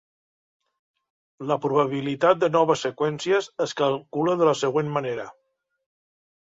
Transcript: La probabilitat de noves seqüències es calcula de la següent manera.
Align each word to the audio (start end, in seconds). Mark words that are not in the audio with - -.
La 1.51 1.57
probabilitat 1.65 2.41
de 2.45 2.51
noves 2.57 2.87
seqüències 2.87 3.53
es 3.69 3.79
calcula 3.85 4.39
de 4.43 4.53
la 4.53 4.59
següent 4.67 4.95
manera. 5.01 5.31